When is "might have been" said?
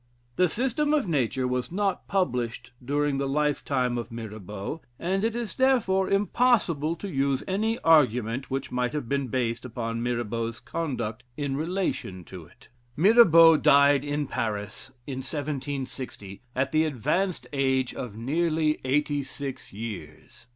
8.71-9.27